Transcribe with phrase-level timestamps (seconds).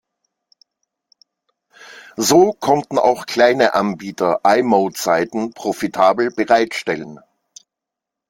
[2.17, 7.19] So konnten auch kleine Anbieter i-mode-Seiten profitabel bereitstellen.